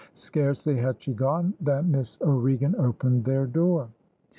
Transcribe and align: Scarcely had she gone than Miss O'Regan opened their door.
Scarcely 0.15 0.77
had 0.77 0.99
she 0.99 1.13
gone 1.13 1.53
than 1.61 1.91
Miss 1.91 2.17
O'Regan 2.23 2.75
opened 2.79 3.23
their 3.23 3.45
door. 3.45 3.87